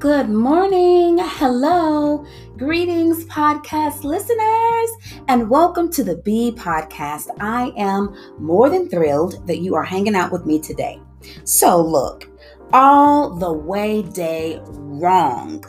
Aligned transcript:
Good 0.00 0.30
morning. 0.30 1.18
Hello. 1.20 2.24
Greetings, 2.56 3.26
podcast 3.26 4.02
listeners, 4.02 5.20
and 5.28 5.50
welcome 5.50 5.90
to 5.90 6.02
the 6.02 6.16
B 6.16 6.52
Podcast. 6.56 7.26
I 7.38 7.70
am 7.76 8.16
more 8.38 8.70
than 8.70 8.88
thrilled 8.88 9.46
that 9.46 9.58
you 9.58 9.74
are 9.74 9.82
hanging 9.82 10.14
out 10.14 10.32
with 10.32 10.46
me 10.46 10.58
today. 10.58 10.98
So, 11.44 11.82
look, 11.82 12.30
all 12.72 13.34
the 13.34 13.52
way 13.52 14.00
day 14.00 14.62
wrong 14.64 15.62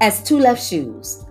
as 0.00 0.24
two 0.24 0.38
left 0.38 0.62
shoes. 0.62 1.22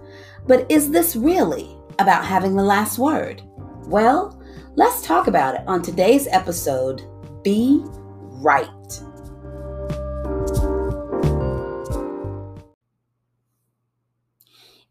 But 0.45 0.69
is 0.69 0.91
this 0.91 1.15
really 1.15 1.75
about 1.97 2.23
having 2.23 2.55
the 2.55 2.61
last 2.61 2.99
word? 2.99 3.41
Well, 3.87 4.39
let's 4.75 5.01
talk 5.01 5.25
about 5.25 5.55
it 5.55 5.61
on 5.65 5.81
today's 5.81 6.27
episode 6.27 7.01
Be 7.43 7.81
Right. 7.83 8.69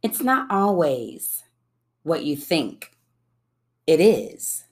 It's 0.02 0.20
not 0.20 0.51
always 0.51 1.45
what 2.02 2.24
you 2.24 2.37
think 2.37 2.97
it 3.87 4.01
is. 4.01 4.65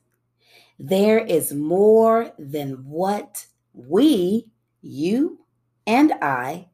There 0.79 1.19
is 1.19 1.52
more 1.52 2.33
than 2.38 2.84
what 2.84 3.47
we, 3.73 4.47
you, 4.83 5.41
and 5.87 6.12
I 6.21 6.69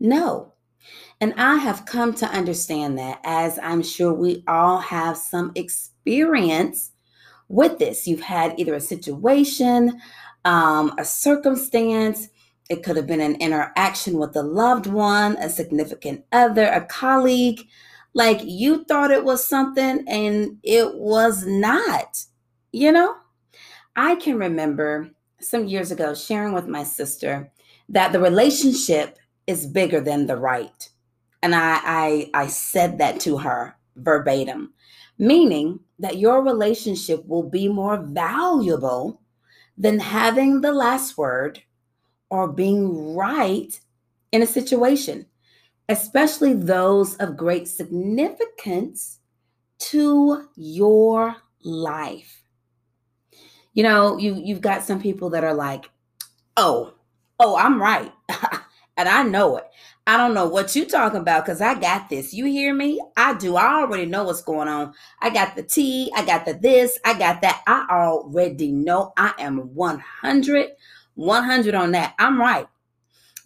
know. 0.00 0.54
And 1.20 1.34
I 1.36 1.56
have 1.56 1.86
come 1.86 2.14
to 2.14 2.26
understand 2.26 2.98
that 2.98 3.20
as 3.24 3.58
I'm 3.62 3.82
sure 3.82 4.12
we 4.12 4.44
all 4.46 4.78
have 4.78 5.16
some 5.16 5.52
experience 5.54 6.92
with 7.48 7.78
this. 7.78 8.06
You've 8.06 8.20
had 8.20 8.58
either 8.58 8.74
a 8.74 8.80
situation, 8.80 10.00
um, 10.44 10.94
a 10.98 11.04
circumstance, 11.04 12.28
it 12.70 12.82
could 12.82 12.96
have 12.96 13.06
been 13.06 13.20
an 13.20 13.36
interaction 13.36 14.18
with 14.18 14.36
a 14.36 14.42
loved 14.42 14.86
one, 14.86 15.36
a 15.36 15.48
significant 15.48 16.24
other, 16.32 16.66
a 16.66 16.84
colleague, 16.84 17.66
like 18.14 18.40
you 18.44 18.84
thought 18.84 19.10
it 19.10 19.24
was 19.24 19.46
something 19.46 20.04
and 20.08 20.58
it 20.62 20.94
was 20.94 21.46
not, 21.46 22.24
you 22.72 22.92
know? 22.92 23.16
I 23.96 24.14
can 24.16 24.38
remember 24.38 25.10
some 25.40 25.66
years 25.66 25.90
ago 25.90 26.14
sharing 26.14 26.52
with 26.52 26.66
my 26.66 26.84
sister 26.84 27.50
that 27.88 28.12
the 28.12 28.20
relationship 28.20 29.18
is 29.46 29.66
bigger 29.66 30.00
than 30.00 30.26
the 30.26 30.36
right. 30.36 30.88
And 31.42 31.54
I, 31.54 31.80
I, 31.84 32.30
I 32.34 32.46
said 32.48 32.98
that 32.98 33.20
to 33.20 33.38
her 33.38 33.76
verbatim, 33.96 34.72
meaning 35.18 35.80
that 35.98 36.18
your 36.18 36.42
relationship 36.42 37.26
will 37.26 37.48
be 37.48 37.68
more 37.68 37.96
valuable 37.96 39.20
than 39.76 40.00
having 40.00 40.60
the 40.60 40.72
last 40.72 41.16
word 41.16 41.62
or 42.30 42.48
being 42.52 43.14
right 43.14 43.80
in 44.32 44.42
a 44.42 44.46
situation 44.46 45.26
especially 45.88 46.54
those 46.54 47.16
of 47.16 47.36
great 47.36 47.68
significance 47.68 49.18
to 49.78 50.48
your 50.56 51.36
life. 51.62 52.42
You 53.74 53.84
know, 53.84 54.18
you 54.18 54.34
you've 54.34 54.60
got 54.60 54.82
some 54.82 55.00
people 55.00 55.30
that 55.30 55.44
are 55.44 55.54
like, 55.54 55.90
"Oh, 56.56 56.94
oh, 57.38 57.56
I'm 57.56 57.80
right." 57.80 58.12
and 58.96 59.08
I 59.08 59.22
know 59.22 59.56
it. 59.58 59.64
I 60.06 60.16
don't 60.16 60.34
know 60.34 60.48
what 60.48 60.74
you're 60.74 60.86
talking 60.86 61.20
about 61.20 61.44
because 61.44 61.60
I 61.60 61.74
got 61.74 62.08
this. 62.08 62.32
You 62.32 62.46
hear 62.46 62.74
me? 62.74 63.00
I 63.16 63.34
do. 63.34 63.56
I 63.56 63.80
already 63.82 64.06
know 64.06 64.24
what's 64.24 64.42
going 64.42 64.66
on. 64.66 64.94
I 65.20 65.30
got 65.30 65.54
the 65.54 65.62
tea. 65.62 66.10
I 66.16 66.24
got 66.24 66.46
the 66.46 66.54
this. 66.54 66.98
I 67.04 67.16
got 67.18 67.42
that. 67.42 67.62
I 67.66 67.86
already 67.90 68.72
know. 68.72 69.12
I 69.18 69.34
am 69.38 69.58
100, 69.74 70.70
100 71.14 71.74
on 71.74 71.92
that. 71.92 72.14
I'm 72.18 72.40
right. 72.40 72.66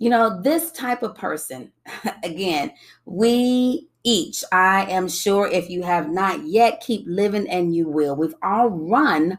You 0.02 0.10
know, 0.10 0.42
this 0.42 0.72
type 0.72 1.04
of 1.04 1.14
person, 1.14 1.70
again, 2.24 2.72
we 3.04 3.88
each, 4.02 4.42
I 4.50 4.86
am 4.86 5.08
sure 5.08 5.46
if 5.46 5.70
you 5.70 5.84
have 5.84 6.10
not 6.10 6.44
yet, 6.44 6.80
keep 6.80 7.04
living 7.06 7.48
and 7.48 7.72
you 7.72 7.88
will. 7.88 8.16
We've 8.16 8.34
all 8.42 8.68
run 8.68 9.38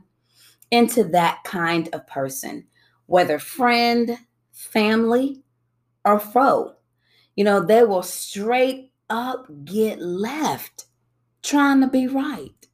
into 0.72 1.04
that 1.10 1.44
kind 1.44 1.90
of 1.92 2.08
person, 2.08 2.66
whether 3.08 3.40
friend, 3.40 4.18
family, 4.54 5.42
or 6.06 6.18
foe. 6.18 6.76
You 7.36 7.44
know, 7.44 7.60
they 7.60 7.84
will 7.84 8.02
straight 8.02 8.94
up 9.10 9.48
get 9.66 10.00
left 10.00 10.86
trying 11.42 11.82
to 11.82 11.90
be 11.90 12.08
right. 12.08 12.68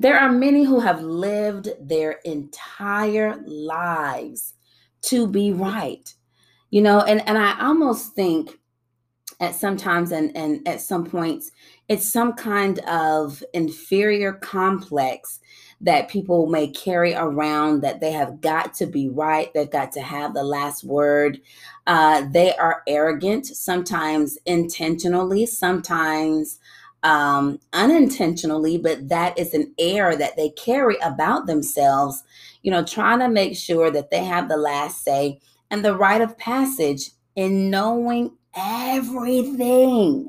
There 0.00 0.18
are 0.18 0.32
many 0.32 0.64
who 0.64 0.80
have 0.80 1.00
lived 1.00 1.68
their 1.80 2.18
entire 2.24 3.40
lives 3.46 4.54
to 5.02 5.28
be 5.28 5.52
right 5.52 6.12
you 6.72 6.82
know 6.82 7.02
and 7.02 7.26
and 7.28 7.38
i 7.38 7.54
almost 7.60 8.14
think 8.14 8.58
at 9.38 9.54
sometimes 9.54 10.10
and 10.10 10.36
and 10.36 10.66
at 10.66 10.80
some 10.80 11.04
points 11.04 11.52
it's 11.88 12.10
some 12.10 12.32
kind 12.32 12.80
of 12.80 13.44
inferior 13.52 14.32
complex 14.32 15.38
that 15.80 16.08
people 16.08 16.46
may 16.46 16.68
carry 16.68 17.12
around 17.14 17.82
that 17.82 18.00
they 18.00 18.12
have 18.12 18.40
got 18.40 18.72
to 18.72 18.86
be 18.86 19.08
right 19.08 19.52
they've 19.52 19.70
got 19.70 19.92
to 19.92 20.00
have 20.00 20.32
the 20.32 20.42
last 20.42 20.84
word. 20.84 21.40
Uh, 21.88 22.24
they 22.30 22.54
are 22.54 22.82
arrogant 22.86 23.44
sometimes 23.46 24.38
intentionally 24.46 25.44
sometimes 25.44 26.58
um, 27.02 27.58
unintentionally 27.72 28.78
but 28.78 29.08
that 29.08 29.36
is 29.36 29.52
an 29.52 29.74
air 29.78 30.16
that 30.16 30.36
they 30.36 30.50
carry 30.50 30.96
about 31.02 31.46
themselves 31.46 32.22
you 32.62 32.70
know 32.70 32.84
trying 32.84 33.18
to 33.18 33.28
make 33.28 33.56
sure 33.56 33.90
that 33.90 34.10
they 34.10 34.24
have 34.24 34.48
the 34.48 34.56
last 34.56 35.04
say 35.04 35.40
and 35.72 35.84
the 35.84 35.96
rite 35.96 36.20
of 36.20 36.38
passage 36.38 37.10
in 37.34 37.70
knowing 37.70 38.36
everything. 38.54 40.28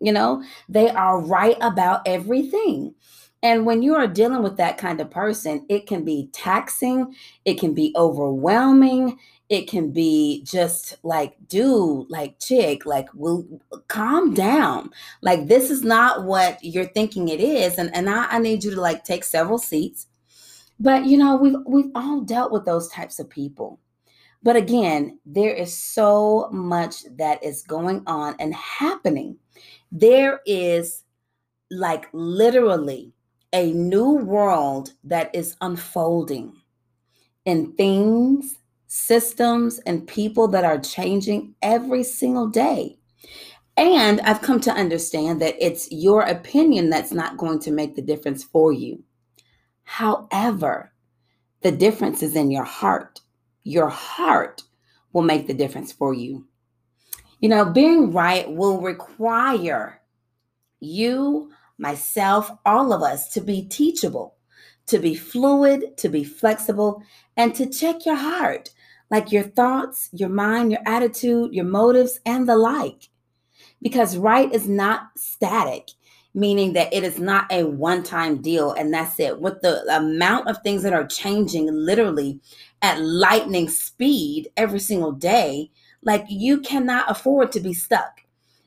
You 0.00 0.12
know, 0.12 0.42
they 0.68 0.88
are 0.88 1.20
right 1.20 1.58
about 1.60 2.00
everything. 2.06 2.94
And 3.42 3.66
when 3.66 3.82
you 3.82 3.94
are 3.94 4.06
dealing 4.06 4.42
with 4.42 4.56
that 4.56 4.78
kind 4.78 5.00
of 5.00 5.10
person, 5.10 5.64
it 5.68 5.86
can 5.86 6.04
be 6.04 6.30
taxing, 6.32 7.14
it 7.44 7.60
can 7.60 7.74
be 7.74 7.94
overwhelming, 7.96 9.18
it 9.50 9.68
can 9.68 9.92
be 9.92 10.42
just 10.44 10.96
like, 11.02 11.36
dude, 11.46 12.10
like, 12.10 12.38
chick, 12.38 12.86
like, 12.86 13.08
will 13.14 13.46
calm 13.88 14.32
down. 14.32 14.90
Like, 15.22 15.48
this 15.48 15.70
is 15.70 15.82
not 15.82 16.24
what 16.24 16.62
you're 16.62 16.84
thinking 16.86 17.28
it 17.28 17.40
is. 17.40 17.78
And, 17.78 17.94
and 17.94 18.08
I, 18.08 18.26
I 18.30 18.38
need 18.38 18.64
you 18.64 18.70
to 18.74 18.80
like 18.80 19.04
take 19.04 19.24
several 19.24 19.58
seats. 19.58 20.06
But 20.78 21.04
you 21.04 21.18
know, 21.18 21.36
we've 21.36 21.56
we've 21.66 21.90
all 21.94 22.22
dealt 22.22 22.52
with 22.52 22.64
those 22.64 22.88
types 22.88 23.18
of 23.18 23.28
people. 23.28 23.78
But 24.42 24.56
again, 24.56 25.18
there 25.26 25.52
is 25.52 25.76
so 25.76 26.48
much 26.50 27.04
that 27.18 27.42
is 27.44 27.62
going 27.62 28.02
on 28.06 28.36
and 28.38 28.54
happening. 28.54 29.36
There 29.92 30.40
is 30.46 31.04
like 31.70 32.08
literally 32.12 33.12
a 33.52 33.72
new 33.72 34.16
world 34.16 34.92
that 35.04 35.34
is 35.34 35.56
unfolding 35.60 36.54
in 37.44 37.72
things, 37.72 38.56
systems, 38.86 39.78
and 39.80 40.06
people 40.06 40.48
that 40.48 40.64
are 40.64 40.78
changing 40.78 41.54
every 41.62 42.02
single 42.02 42.48
day. 42.48 42.96
And 43.76 44.20
I've 44.22 44.42
come 44.42 44.60
to 44.60 44.72
understand 44.72 45.40
that 45.42 45.56
it's 45.58 45.90
your 45.90 46.22
opinion 46.22 46.90
that's 46.90 47.12
not 47.12 47.36
going 47.36 47.60
to 47.60 47.70
make 47.70 47.94
the 47.94 48.02
difference 48.02 48.44
for 48.44 48.72
you. 48.72 49.02
However, 49.84 50.92
the 51.62 51.72
difference 51.72 52.22
is 52.22 52.36
in 52.36 52.50
your 52.50 52.64
heart 52.64 53.20
your 53.70 53.88
heart 53.88 54.64
will 55.12 55.22
make 55.22 55.46
the 55.46 55.54
difference 55.54 55.92
for 55.92 56.12
you. 56.12 56.44
You 57.38 57.48
know, 57.48 57.64
being 57.64 58.12
right 58.12 58.50
will 58.50 58.80
require 58.80 60.00
you, 60.80 61.52
myself, 61.78 62.50
all 62.66 62.92
of 62.92 63.02
us 63.02 63.32
to 63.34 63.40
be 63.40 63.62
teachable, 63.68 64.36
to 64.86 64.98
be 64.98 65.14
fluid, 65.14 65.96
to 65.98 66.08
be 66.08 66.24
flexible, 66.24 67.02
and 67.36 67.54
to 67.54 67.66
check 67.66 68.04
your 68.04 68.16
heart, 68.16 68.70
like 69.08 69.30
your 69.30 69.44
thoughts, 69.44 70.08
your 70.12 70.28
mind, 70.28 70.72
your 70.72 70.82
attitude, 70.84 71.54
your 71.54 71.64
motives, 71.64 72.18
and 72.26 72.48
the 72.48 72.56
like. 72.56 73.08
Because 73.80 74.16
right 74.16 74.52
is 74.52 74.68
not 74.68 75.10
static, 75.16 75.90
meaning 76.34 76.72
that 76.74 76.92
it 76.92 77.02
is 77.02 77.18
not 77.18 77.50
a 77.50 77.64
one 77.64 78.02
time 78.02 78.40
deal 78.40 78.72
and 78.72 78.92
that's 78.92 79.18
it. 79.18 79.40
With 79.40 79.60
the 79.62 79.82
amount 79.94 80.48
of 80.48 80.58
things 80.62 80.82
that 80.82 80.92
are 80.92 81.06
changing 81.06 81.68
literally 81.72 82.40
at 82.82 83.00
lightning 83.00 83.68
speed 83.68 84.48
every 84.56 84.80
single 84.80 85.12
day, 85.12 85.70
like 86.02 86.24
you 86.28 86.60
cannot 86.60 87.10
afford 87.10 87.52
to 87.52 87.60
be 87.60 87.74
stuck. 87.74 88.20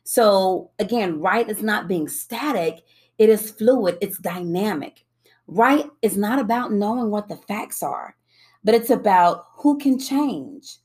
So, 0.04 0.71
again, 0.80 1.19
right 1.19 1.50
is 1.50 1.63
not 1.63 1.88
being 1.88 2.10
static, 2.10 2.83
it 3.18 3.30
is 3.30 3.51
fluid, 3.51 3.98
it's 4.01 4.18
dynamic. 4.18 5.06
Right 5.48 5.86
is 6.01 6.18
not 6.18 6.39
about 6.39 6.74
knowing 6.74 7.09
what 7.09 7.30
the 7.30 7.38
facts 7.38 7.81
are, 7.81 8.16
but 8.63 8.75
it's 8.75 8.89
about 8.89 9.45
who 9.57 9.77
can 9.77 9.98
change, 9.98 10.77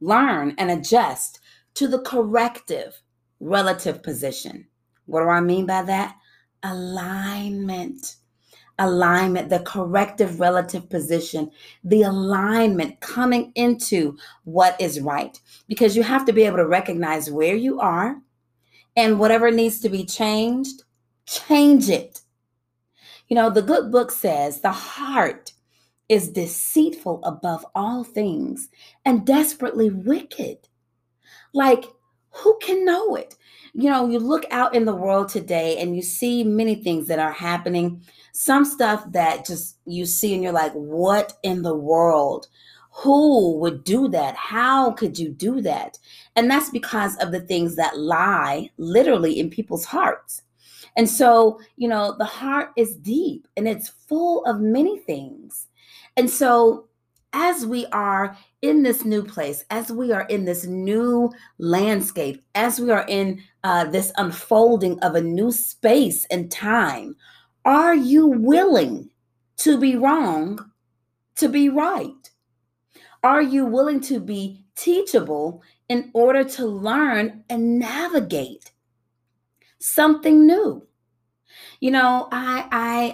learn, 0.00 0.54
and 0.56 0.70
adjust 0.70 1.40
to 1.74 1.88
the 1.88 2.00
corrective 2.00 3.00
relative 3.40 4.02
position. 4.02 4.66
What 5.06 5.22
do 5.22 5.28
I 5.28 5.40
mean 5.40 5.66
by 5.66 5.82
that? 5.82 6.16
Alignment. 6.62 8.16
alignment, 8.78 9.48
the 9.50 9.60
corrective 9.60 10.40
relative 10.40 10.88
position, 10.90 11.50
the 11.84 12.02
alignment 12.02 13.00
coming 13.00 13.52
into 13.54 14.16
what 14.44 14.80
is 14.80 15.00
right. 15.00 15.40
Because 15.68 15.96
you 15.96 16.02
have 16.02 16.24
to 16.26 16.32
be 16.32 16.42
able 16.42 16.56
to 16.56 16.66
recognize 16.66 17.30
where 17.30 17.54
you 17.54 17.78
are 17.80 18.16
and 18.96 19.18
whatever 19.18 19.50
needs 19.50 19.80
to 19.80 19.88
be 19.88 20.04
changed, 20.04 20.82
change 21.26 21.88
it. 21.88 22.20
You 23.28 23.36
know, 23.36 23.48
the 23.50 23.62
good 23.62 23.90
book 23.90 24.10
says 24.10 24.60
the 24.60 24.72
heart 24.72 25.52
is 26.08 26.28
deceitful 26.30 27.20
above 27.24 27.64
all 27.74 28.04
things 28.04 28.68
and 29.04 29.26
desperately 29.26 29.90
wicked. 29.90 30.58
Like, 31.52 31.84
who 32.34 32.58
can 32.60 32.84
know 32.84 33.14
it? 33.14 33.36
You 33.74 33.90
know, 33.90 34.08
you 34.08 34.18
look 34.18 34.44
out 34.50 34.74
in 34.74 34.84
the 34.84 34.94
world 34.94 35.28
today 35.28 35.78
and 35.78 35.96
you 35.96 36.02
see 36.02 36.44
many 36.44 36.76
things 36.76 37.08
that 37.08 37.18
are 37.18 37.32
happening. 37.32 38.02
Some 38.32 38.64
stuff 38.64 39.04
that 39.12 39.46
just 39.46 39.78
you 39.84 40.06
see 40.06 40.34
and 40.34 40.42
you're 40.42 40.52
like, 40.52 40.72
what 40.72 41.34
in 41.42 41.62
the 41.62 41.74
world? 41.74 42.48
Who 43.02 43.56
would 43.58 43.82
do 43.82 44.08
that? 44.08 44.36
How 44.36 44.92
could 44.92 45.18
you 45.18 45.28
do 45.28 45.60
that? 45.62 45.98
And 46.36 46.50
that's 46.50 46.70
because 46.70 47.16
of 47.16 47.32
the 47.32 47.40
things 47.40 47.76
that 47.76 47.98
lie 47.98 48.70
literally 48.76 49.38
in 49.38 49.50
people's 49.50 49.84
hearts. 49.84 50.42
And 50.96 51.08
so, 51.08 51.60
you 51.76 51.88
know, 51.88 52.14
the 52.16 52.24
heart 52.24 52.70
is 52.76 52.96
deep 52.96 53.48
and 53.56 53.66
it's 53.66 53.88
full 53.88 54.44
of 54.44 54.60
many 54.60 54.98
things. 54.98 55.66
And 56.16 56.30
so, 56.30 56.86
as 57.32 57.66
we 57.66 57.86
are 57.86 58.36
in 58.64 58.82
this 58.82 59.04
new 59.04 59.22
place, 59.22 59.62
as 59.68 59.92
we 59.92 60.10
are 60.10 60.22
in 60.28 60.46
this 60.46 60.64
new 60.64 61.30
landscape, 61.58 62.42
as 62.54 62.80
we 62.80 62.90
are 62.90 63.04
in 63.08 63.42
uh, 63.62 63.84
this 63.84 64.10
unfolding 64.16 64.98
of 65.00 65.14
a 65.14 65.20
new 65.20 65.52
space 65.52 66.24
and 66.30 66.50
time, 66.50 67.14
are 67.66 67.94
you 67.94 68.26
willing 68.26 69.10
to 69.58 69.78
be 69.78 69.96
wrong 69.96 70.58
to 71.36 71.48
be 71.50 71.68
right? 71.68 72.30
Are 73.22 73.42
you 73.42 73.66
willing 73.66 74.00
to 74.02 74.18
be 74.18 74.64
teachable 74.76 75.62
in 75.90 76.10
order 76.14 76.42
to 76.42 76.66
learn 76.66 77.44
and 77.50 77.78
navigate 77.78 78.72
something 79.78 80.46
new? 80.46 80.86
You 81.80 81.90
know, 81.90 82.28
I 82.32 82.66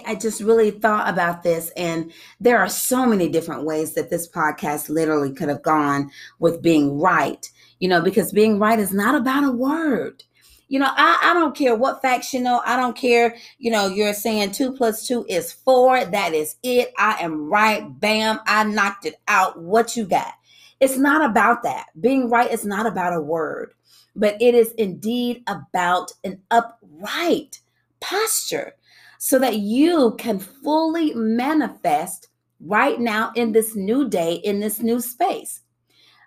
I 0.05 0.11
I 0.11 0.15
just 0.15 0.41
really 0.41 0.71
thought 0.71 1.09
about 1.09 1.43
this 1.43 1.71
and 1.75 2.11
there 2.39 2.59
are 2.59 2.69
so 2.69 3.05
many 3.05 3.29
different 3.29 3.65
ways 3.65 3.93
that 3.93 4.09
this 4.09 4.29
podcast 4.29 4.89
literally 4.89 5.33
could 5.33 5.49
have 5.49 5.63
gone 5.63 6.11
with 6.39 6.61
being 6.61 6.99
right. 6.99 7.49
You 7.79 7.89
know, 7.89 8.01
because 8.01 8.31
being 8.31 8.59
right 8.59 8.79
is 8.79 8.93
not 8.93 9.15
about 9.15 9.43
a 9.43 9.51
word. 9.51 10.23
You 10.71 10.79
know, 10.79 10.89
I, 10.89 11.19
I 11.21 11.33
don't 11.33 11.53
care 11.53 11.75
what 11.75 12.01
facts 12.01 12.33
you 12.33 12.39
know. 12.39 12.61
I 12.65 12.77
don't 12.77 12.95
care, 12.95 13.35
you 13.59 13.69
know, 13.71 13.87
you're 13.87 14.13
saying 14.13 14.51
two 14.51 14.71
plus 14.71 15.05
two 15.05 15.25
is 15.27 15.51
four. 15.51 16.05
That 16.05 16.33
is 16.33 16.55
it. 16.63 16.93
I 16.97 17.17
am 17.19 17.49
right. 17.49 17.83
Bam. 17.99 18.39
I 18.47 18.63
knocked 18.63 19.05
it 19.05 19.15
out. 19.27 19.59
What 19.59 19.97
you 19.97 20.05
got? 20.05 20.33
It's 20.79 20.97
not 20.97 21.29
about 21.29 21.63
that. 21.63 21.87
Being 21.99 22.29
right 22.29 22.49
is 22.49 22.63
not 22.63 22.85
about 22.85 23.13
a 23.13 23.21
word, 23.21 23.73
but 24.15 24.41
it 24.41 24.55
is 24.55 24.71
indeed 24.77 25.43
about 25.45 26.13
an 26.23 26.41
upright 26.49 27.59
posture 28.01 28.73
so 29.17 29.39
that 29.39 29.57
you 29.57 30.15
can 30.17 30.39
fully 30.39 31.13
manifest 31.13 32.29
right 32.59 32.99
now 32.99 33.31
in 33.35 33.51
this 33.51 33.75
new 33.75 34.09
day, 34.09 34.35
in 34.35 34.59
this 34.59 34.81
new 34.81 34.99
space. 34.99 35.61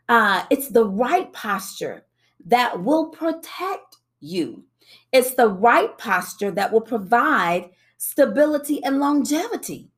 Uh, 0.08 0.44
it's 0.50 0.68
the 0.68 0.86
right 0.86 1.32
posture 1.32 2.04
that 2.46 2.82
will 2.82 3.08
protect 3.10 3.96
you. 4.20 4.64
It's 5.12 5.34
the 5.34 5.48
right 5.48 5.96
posture 5.98 6.50
that 6.52 6.72
will 6.72 6.80
provide 6.80 7.70
stability 7.98 8.82
and 8.84 8.98
longevity. 8.98 9.90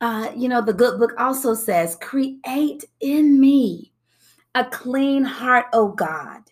Uh, 0.00 0.30
you 0.36 0.48
know, 0.48 0.62
the 0.62 0.72
good 0.72 0.98
book 0.98 1.12
also 1.18 1.54
says, 1.54 1.96
Create 2.00 2.84
in 3.00 3.40
me 3.40 3.92
a 4.54 4.64
clean 4.64 5.24
heart, 5.24 5.66
O 5.72 5.88
God, 5.88 6.42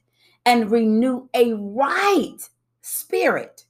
and 0.44 0.70
renew 0.70 1.28
a 1.34 1.52
right 1.52 2.38
spirit 2.82 3.65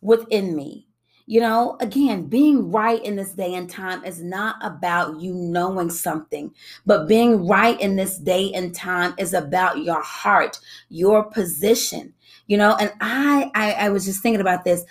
within 0.00 0.54
me. 0.54 0.86
You 1.26 1.40
know, 1.40 1.76
again, 1.80 2.26
being 2.26 2.72
right 2.72 3.00
in 3.04 3.14
this 3.14 3.32
day 3.32 3.54
and 3.54 3.70
time 3.70 4.04
is 4.04 4.20
not 4.20 4.56
about 4.62 5.20
you 5.20 5.32
knowing 5.32 5.88
something, 5.88 6.52
but 6.86 7.06
being 7.06 7.46
right 7.46 7.80
in 7.80 7.94
this 7.94 8.18
day 8.18 8.52
and 8.52 8.74
time 8.74 9.14
is 9.16 9.32
about 9.32 9.84
your 9.84 10.02
heart, 10.02 10.58
your 10.88 11.22
position. 11.30 12.12
You 12.48 12.56
know, 12.56 12.76
and 12.80 12.92
I 13.00 13.50
I, 13.54 13.72
I 13.72 13.88
was 13.90 14.04
just 14.04 14.22
thinking 14.22 14.40
about 14.40 14.64
this. 14.64 14.84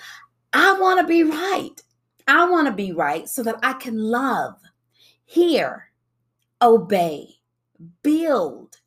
I 0.53 0.79
want 0.79 1.01
to 1.01 1.05
be 1.05 1.23
right. 1.23 1.75
I 2.27 2.49
want 2.49 2.67
to 2.67 2.73
be 2.73 2.93
right 2.93 3.27
so 3.27 3.43
that 3.43 3.59
I 3.63 3.73
can 3.73 3.97
love, 3.97 4.55
hear, 5.25 5.91
obey, 6.61 7.27
build, 8.01 8.77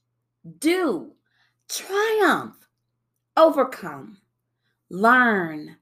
do, 0.59 1.13
triumph, 1.69 2.55
overcome, 3.37 4.19
learn, 4.91 5.77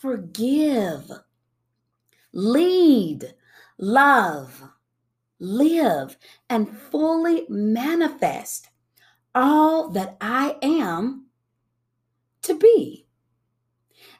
forgive, 0.00 1.10
lead, 2.32 3.34
love, 3.78 4.62
live, 5.38 6.16
and 6.48 6.76
fully 6.76 7.46
manifest 7.48 8.68
all 9.34 9.90
that 9.90 10.16
I 10.20 10.56
am 10.62 11.26
to 12.42 12.54
be. 12.58 13.06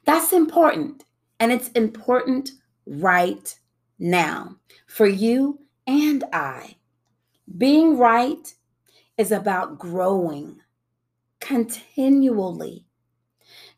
That's 0.05 0.33
important. 0.33 1.05
And 1.41 1.53
it's 1.53 1.69
important 1.71 2.51
right 2.87 3.59
now 3.99 4.57
for 4.87 5.07
you 5.07 5.61
and 5.87 6.25
I. 6.33 6.77
Being 7.57 7.97
right 7.99 8.55
is 9.17 9.33
about 9.33 9.79
growing 9.79 10.61
continually 11.41 12.87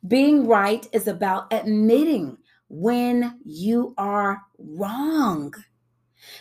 being 0.07 0.47
right 0.47 0.87
is 0.93 1.09
about 1.09 1.53
admitting 1.53 2.39
when 2.69 3.39
you 3.45 3.95
are 3.99 4.43
wrong. 4.59 5.53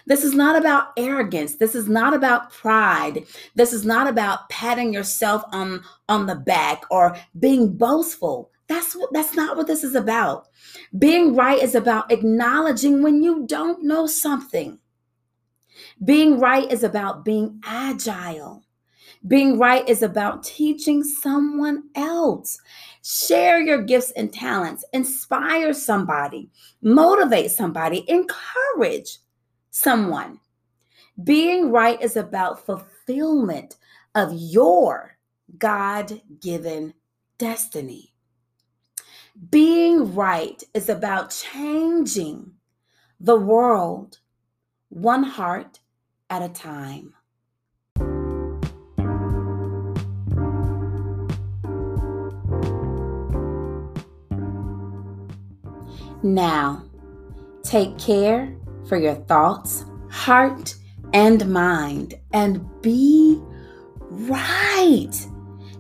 This 0.06 0.24
is 0.24 0.34
not 0.34 0.56
about 0.56 0.90
arrogance. 0.98 1.56
This 1.56 1.76
is 1.76 1.88
not 1.88 2.14
about 2.14 2.52
pride. 2.52 3.26
This 3.56 3.74
is 3.74 3.86
not 3.86 4.08
about 4.08 4.50
patting 4.50 4.94
yourself 4.94 5.44
on, 5.52 5.84
on 6.10 6.26
the 6.26 6.36
back 6.36 6.84
or 6.92 7.18
being 7.40 7.78
boastful. 7.78 8.52
That's 8.68 8.96
what 8.96 9.14
that's 9.14 9.34
not 9.34 9.56
what 9.56 9.68
this 9.68 9.84
is 9.84 9.96
about. 9.96 10.48
Being 10.98 11.36
right 11.36 11.62
is 11.62 11.74
about 11.74 12.12
acknowledging 12.12 13.02
when 13.02 13.24
you 13.24 13.46
don't 13.48 13.84
know 13.84 14.08
something. 14.08 14.80
Being 16.04 16.40
right 16.40 16.70
is 16.70 16.84
about 16.84 17.24
being 17.24 17.62
agile. 17.64 18.64
Being 19.26 19.58
right 19.58 19.88
is 19.88 20.04
about 20.04 20.44
teaching 20.44 21.04
someone 21.04 21.84
else. 21.96 22.60
Share 23.04 23.60
your 23.60 23.82
gifts 23.82 24.12
and 24.12 24.32
talents, 24.32 24.86
inspire 24.94 25.74
somebody, 25.74 26.50
motivate 26.82 27.52
somebody, 27.52 28.06
encourage 28.10 29.20
someone. 29.72 30.40
Being 31.24 31.72
right 31.72 32.00
is 32.02 32.16
about 32.16 32.66
fulfillment 32.66 33.78
of 34.14 34.32
your 34.34 35.18
God 35.58 36.22
given 36.42 36.94
destiny. 37.38 38.14
Being 39.50 40.14
right 40.16 40.62
is 40.74 40.90
about 40.90 41.30
changing 41.30 42.52
the 43.20 43.38
world 43.38 44.20
one 44.90 45.24
heart 45.24 45.80
at 46.30 46.42
a 46.42 46.50
time. 46.50 47.14
Now, 56.24 56.84
take 57.64 57.98
care 57.98 58.56
for 58.88 58.98
your 58.98 59.16
thoughts, 59.16 59.86
heart, 60.10 60.76
and 61.14 61.48
mind, 61.48 62.16
and 62.34 62.66
be 62.82 63.40
right. 64.00 65.12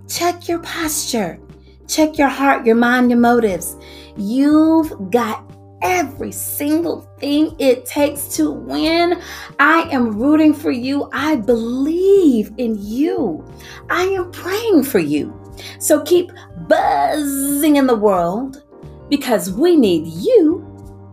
Check 0.08 0.48
your 0.48 0.60
posture, 0.60 1.39
check 1.88 2.17
your 2.17 2.29
heart, 2.29 2.65
your 2.65 2.75
mind, 2.75 3.10
your 3.10 3.20
motives. 3.20 3.75
You've 4.15 5.12
got 5.12 5.44
every 5.82 6.32
single 6.32 7.01
thing 7.20 7.56
it 7.60 7.86
takes 7.86 8.36
to 8.36 8.51
win. 8.51 9.22
I 9.60 9.88
am 9.91 10.20
rooting 10.20 10.53
for 10.53 10.72
you. 10.72 11.10
I 11.13 11.36
believe 11.36 12.51
in 12.58 12.77
you. 12.79 13.46
I 13.89 14.03
am 14.03 14.32
praying 14.32 14.84
for 14.84 15.00
you. 15.00 15.34
So 15.79 16.03
keep 16.03 16.32
buzzing 16.67 17.77
in 17.77 17.88
the 17.88 17.96
world 17.96 18.63
because 19.10 19.52
we 19.52 19.76
need 19.76 20.08
you 20.08 20.66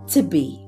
to 0.08 0.22
be. 0.22 0.63